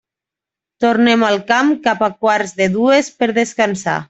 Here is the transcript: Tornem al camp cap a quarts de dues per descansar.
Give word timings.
Tornem 0.85 1.25
al 1.27 1.37
camp 1.53 1.71
cap 1.87 2.03
a 2.09 2.13
quarts 2.25 2.57
de 2.63 2.71
dues 2.79 3.13
per 3.23 3.33
descansar. 3.41 3.99